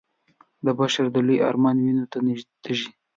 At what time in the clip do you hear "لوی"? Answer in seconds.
1.27-1.37